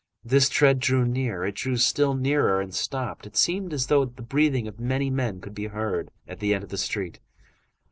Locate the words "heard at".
5.67-6.39